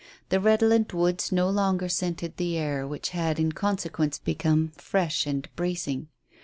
The 0.29 0.39
redolent 0.39 0.95
woods 0.95 1.31
no 1.31 1.47
longer 1.47 1.87
scented 1.87 2.37
the 2.37 2.57
air, 2.57 2.87
which 2.87 3.09
had 3.09 3.39
in 3.39 3.51
consequence 3.51 4.17
become 4.17 4.69
fresh 4.69 5.27
and 5.27 5.47
bracing. 5.55 6.07